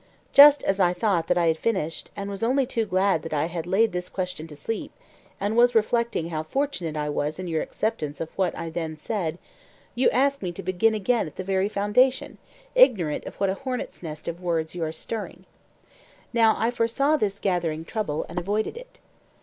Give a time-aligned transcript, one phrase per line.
[0.33, 3.45] Just as I thought that I had finished, and was only too glad that I
[3.45, 4.91] had laid this question to sleep,
[5.39, 9.37] and was reflecting how fortunate I was in your acceptance of what I then said,
[9.93, 12.39] you ask me to begin again at the very foundation,
[12.73, 15.45] ignorant of what a hornet's nest of words you are stirring.
[16.33, 18.97] Now I foresaw this gathering trouble, and avoided it.